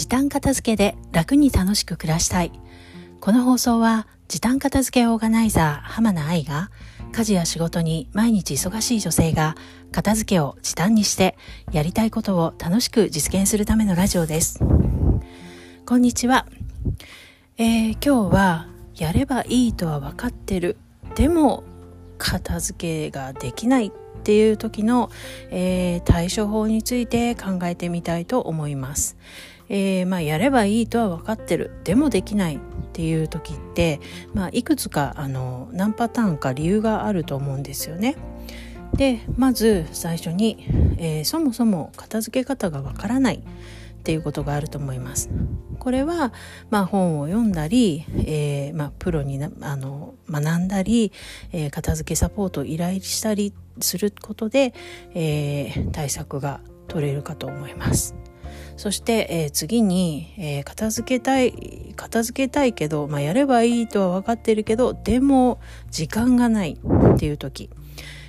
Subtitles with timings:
[0.00, 2.52] 時短片付けで楽に楽しく暮らしたい。
[3.20, 6.70] この放送は時短片付けオーガナイザー浜名愛が
[7.12, 9.56] 家事や仕事に毎日忙しい女性が
[9.92, 11.36] 片付けを時短にして
[11.70, 14.60] やりたいことを楽しく実現するためのラジオです。
[15.84, 16.46] こんにちは、
[17.58, 20.78] えー、今日はやればいいとは分かってる。
[21.14, 21.62] でも
[22.16, 23.92] 片付けができないっ
[24.22, 25.10] ていう時の、
[25.50, 29.18] えー、対処法について考えてみたいと思います。
[29.70, 32.58] えー、まあ、やればいいとは分かってるでもできないっ
[32.92, 34.00] ていう時って、
[34.34, 38.16] まあ、いくつかあの何パターンか理由があると思うんですよね。
[38.96, 40.66] でまず最初に、
[40.98, 45.30] えー、そもそも片付け方がわからないっていうことがあると思います。
[45.78, 46.32] これは、
[46.70, 51.12] まあ、本を読んだり、えーまあ、プロになあの学んだり、
[51.52, 54.74] えー、片付けサポートを依頼したりすることで、
[55.14, 58.16] えー、対策が取れるかと思います。
[58.80, 66.78] そして、えー、次に、えー、片付けたい片付けたいけど、まあ、やればいいとは分かってるけどでも時間がない
[67.14, 67.68] っていう時、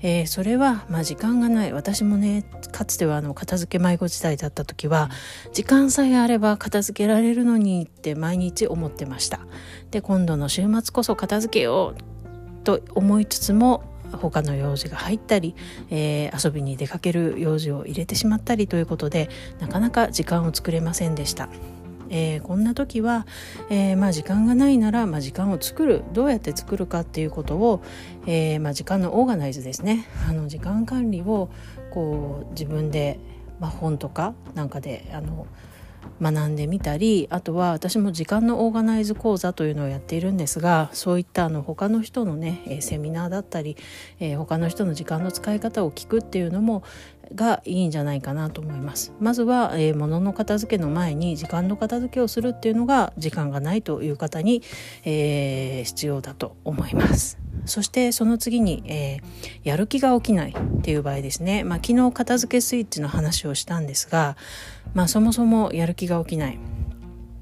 [0.00, 1.72] えー、それは、まあ、時間がない。
[1.72, 5.10] 私もねかつてはあの片付け迷子時代だった時は
[5.52, 9.38] 時間さえあれば片付けられるのにって毎日思ってました。
[9.92, 15.54] で今度の週末こそ片付けようと思いつつも他の用事が入ったり、
[15.90, 19.28] えー、遊びに出かける用事を入れてしまったりということで
[19.60, 21.48] なかなか時間を作れませんでした。
[22.14, 23.26] えー、こんな時は、
[23.70, 27.82] えー、まあ、時間がないなら、まあ、時間を作るどうやって作るかっていうことを、
[28.26, 31.48] えー、まあ、時間のオーガナイズですねあの時間管理を
[31.90, 33.18] こう自分で、
[33.60, 35.46] まあ、本とかなんかであの
[36.20, 43.76] 学んでみたりあとは私も時間のオーガナイズ講座というのをやっているんですがそういったあの他の人のね、セミナーだったり、
[44.36, 46.82] 他の人の時間の使い方を聞くっていうのも
[47.34, 49.12] がいいんじゃないかなと思います。
[49.20, 54.62] まずは、えー、物の片付けの前に時間の片付けをするっていうのが時間がないという方に、
[55.04, 57.38] えー、必要だと思います。
[57.64, 64.36] そしてその次に、えー、やる気が起きないっていう場合ですね、まあ、昨日片付けスイッチの話をしたんですが、
[64.94, 66.58] まあ、そもそもやる気が起きない。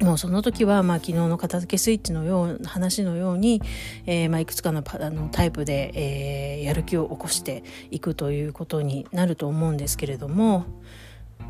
[0.00, 3.62] もうその時は、まあ、昨日の片付けスイッチのよう話のように、
[4.06, 10.66] えーまあ、いくつかのあのタイプで、えー、やる気を起こしていくということになると思うんですけれども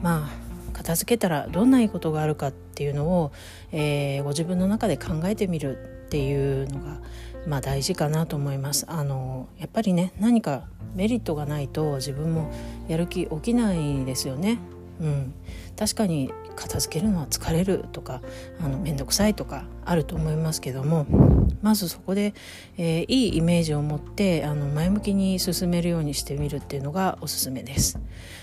[0.02, 3.32] まあ片付けたらどんないいことがあるかっていうのを、
[3.72, 7.00] えー、ご自分の中で考えてみるっていうのが、
[7.46, 8.84] まあ、大事かなと思います。
[8.88, 12.52] あのやっぱりね何かメリットがないと自分も
[12.88, 14.58] やる気起きないですよね。
[15.00, 15.34] うん、
[15.76, 18.20] 確かに片付けるのは疲れるとか
[18.60, 21.06] あの面倒くさいとかあると思いますけども
[21.62, 22.34] まずそこで、
[22.76, 27.98] えー、いいイメージを持ってあの前向きに進めるようにしてみるっていうのがおすすめです。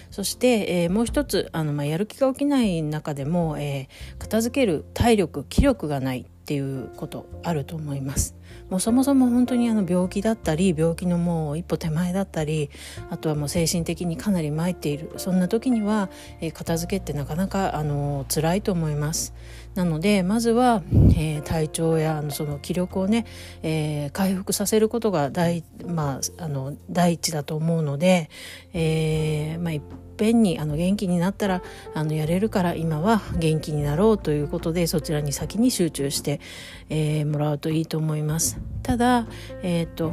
[0.10, 8.36] そして、えー、もう一つあの、まあ、やる気が起きない中でも、えー、片付ける体力気力がないっていうことあると思います。
[8.70, 12.70] もうそもそも本当にあの病気だったり病気のもう一歩手前だったり
[13.10, 16.10] あとはもう精神的にかなり参っているそんな時には、
[16.42, 19.34] えー、片付けってなかなかあの辛いと思います。
[19.76, 20.84] なのでまずは、
[21.16, 23.26] えー、体調やその気力をね、
[23.64, 28.30] えー、回復させることが第,、まあ、あの第一だと思うので、
[28.74, 29.82] えーまあ、いっ
[30.18, 31.64] ぺんにあの元気になったら
[31.96, 36.40] あのやれるから今は元気になろうということでそちらに先に集中して、
[36.90, 38.60] えー、もらうといいと思います。
[38.84, 39.28] ただ、
[39.64, 40.12] えーと、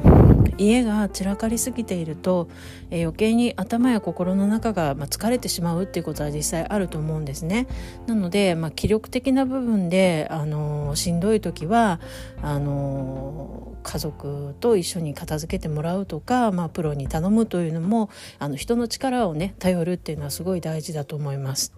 [0.59, 2.49] 家が散らかりすぎていると、
[2.91, 7.67] えー、余計に頭や心の中が、まあ、疲れてしまうっていうことは実際あると思うんですね。
[8.07, 12.01] なので、まあ、気力的な部分で、あのー、しんどい時は
[12.43, 21.75] あのー、家族と一緒に片付けてもらうとか、まあ、プロに頼むというのもあの人の力をね頼るっていうのはすごい大事だと思います。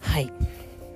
[0.00, 0.32] はい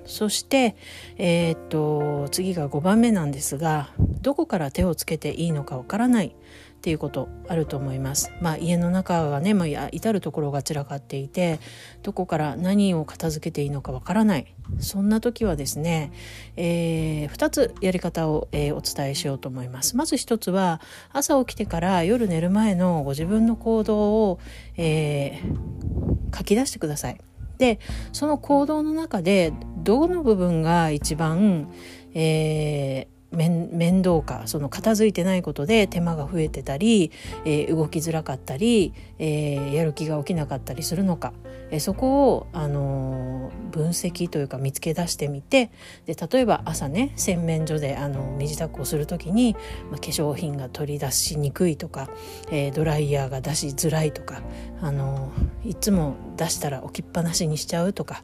[0.05, 0.75] そして、
[1.17, 3.89] えー、っと次が5番目なんですが
[4.21, 6.35] どこから手をつけていいのかわからない
[6.83, 8.33] っていうことあると思います。
[8.41, 11.61] まあ、家の中がね、まあ、至る所が散らかっていて
[12.01, 16.11] どこから何を片付けていいのかわからないそんな時はですね、
[16.57, 19.95] えー、2つやり方を、えー、お伝えしようと思います。
[19.95, 20.81] まず1つは
[21.13, 24.39] 朝起きてから夜寝る前のご自分の行動を、
[24.75, 27.17] えー、書き出してください。
[27.59, 27.79] で
[28.11, 31.71] その行動の中でどの部分が一番、
[32.13, 37.11] えー、面倒かその片付いてないことで手間が増えてたり、
[37.45, 41.33] えー、動きづらかったり、えー、やる気が起きなかったりするのか、
[41.71, 45.71] えー、そこを、あの分析というか見つけ出してみて
[46.05, 49.55] で例えば朝ね洗面所であの身支度をする時に、
[49.89, 52.09] まあ、化粧品が取り出しにくいとか、
[52.51, 54.41] えドライヤーが出しづらいとか、
[54.81, 55.31] あの
[55.65, 58.23] いつも出したら置きっぱなしにしちゃうとか。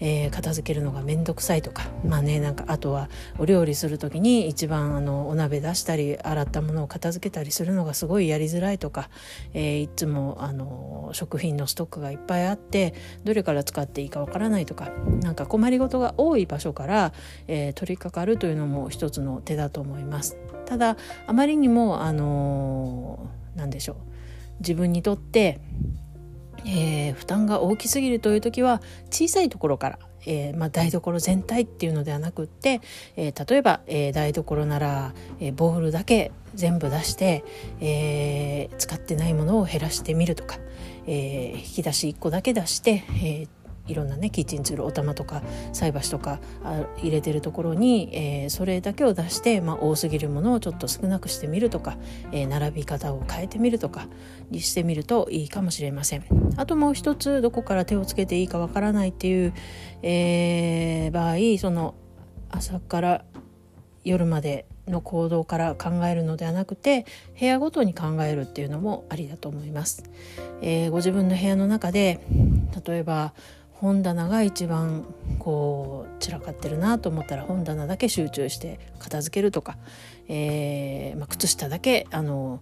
[0.00, 3.08] えー、片付けるのが面倒くさいとかまあねなんかあとは
[3.38, 9.10] お料理する時に一番あのお鍋出したり洗ったものを片付けたりするのがすごいやりづらいとか、
[9.52, 12.94] えー、いつもあの食品のストックがいっぱいあって
[13.24, 14.90] どれから使っていいかわからないとか
[15.22, 17.12] なんか困りごとが多い場所から、
[17.46, 20.36] えー、取り掛かるというのも一つの手だと思います。
[20.66, 23.96] ただあまりにもあの何でしょう
[24.60, 25.58] 自分にとって
[26.66, 28.80] えー、負担が大きすぎるという時は
[29.10, 32.80] 小さいところから、えーまあ、台所全体っていうのではなくって、
[33.16, 37.44] えー、例えば、えー、台所なら、えー、ボウルだけ全部出して、
[37.80, 40.58] えー、使ってないものを減らしてみるとか、
[41.06, 43.48] えー、引き出し1個だけ出して、えー、
[43.90, 45.42] いろんなねキッチンツールお玉とか
[45.72, 46.40] 菜箸とか
[46.98, 51.96] 入れてるところに、えー、それだけを出して、まあ、多すぎるものをちょっと少なくしてみるとか、
[52.32, 54.06] えー、並び方を変えてみるとか
[54.50, 56.24] にしてみるといいかもしれません。
[56.56, 59.54] あともう一つどこから手をつけていいかわからないっていう、
[60.02, 61.94] えー、場合その
[62.50, 63.24] 朝から
[64.04, 67.06] 夜までの行動から考えるのではなくて
[67.38, 70.04] 部屋ごとに考えるっていうのもありだと思います。
[70.62, 72.20] えー、ご自分の部屋の中で
[72.86, 73.32] 例えば
[73.80, 75.06] 本棚が一番
[75.38, 79.78] こう散らかってるなと思ったら本棚だけ集中して片付けるとか、
[80.28, 82.60] えーまあ、靴下だけあの、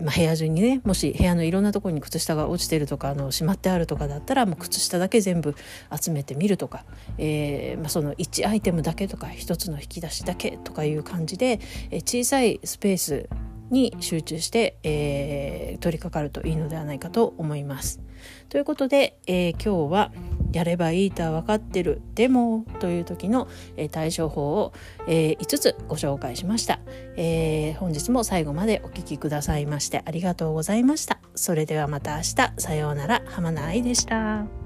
[0.00, 5.54] まあ、部屋中にねもし部屋のいろんなところに靴下が落ちてるとかあのしまってあるとかだったらもう靴下だけ全部
[5.96, 6.84] 集めてみるとか、
[7.18, 11.60] えーまあ、その1アイテムだけとか1つの引き出しだけとかいう感じで、
[11.92, 13.28] え、小さいスペース
[13.70, 18.00] に集中して、えー、取り掛かるといいのではないかと思います。
[18.48, 20.12] ということで、えー、今日は
[20.52, 24.72] やればいいとは分かってるでもという時の、えー、対処法を、
[25.06, 26.80] えー、5つご紹介しました、
[27.16, 31.18] えー、本日も最後までお聴きくださいましてありがとうございました。
[31.34, 32.52] それではまた明日。
[32.58, 33.22] さようなら。
[33.26, 34.65] 浜名愛でした。